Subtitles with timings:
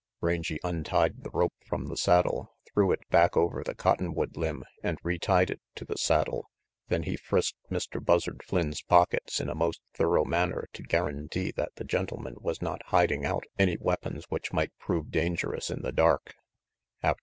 [0.19, 4.97] Rangy untied the rope from the saddle, threw it back over the cottonwood limb and
[5.03, 6.49] retied it to the saddle.
[6.87, 8.03] Then he frisked Mr.
[8.03, 12.81] Buzzard Flynn's pockets in a most thorough manner to guarantee that the gentleman was not
[12.87, 16.33] hiding out any weapons which might prove dangerous in the dark.